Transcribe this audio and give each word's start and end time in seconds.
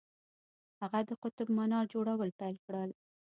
هغه 0.81 0.99
د 1.09 1.11
قطب 1.23 1.47
منار 1.57 1.85
جوړول 1.93 2.29
پیل 2.39 2.55
کړل. 2.65 2.89